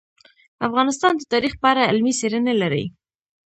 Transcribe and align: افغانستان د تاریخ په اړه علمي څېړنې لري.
افغانستان 0.67 1.13
د 1.17 1.21
تاریخ 1.33 1.53
په 1.61 1.67
اړه 1.71 1.87
علمي 1.89 2.13
څېړنې 2.19 2.53
لري. 2.61 2.85